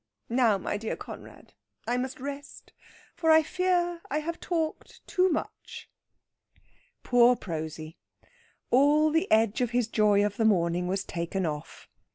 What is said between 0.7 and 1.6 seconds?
dear Conrad,